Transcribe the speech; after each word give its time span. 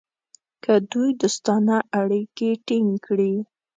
که 0.63 0.73
دوی 0.91 1.09
دوستانه 1.21 1.77
اړیکې 2.01 2.49
ټینګ 2.65 2.89
کړي. 3.05 3.33